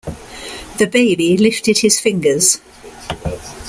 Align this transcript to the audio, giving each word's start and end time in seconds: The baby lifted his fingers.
The 0.79 0.87
baby 0.87 1.37
lifted 1.37 1.77
his 1.77 1.99
fingers. 1.99 2.59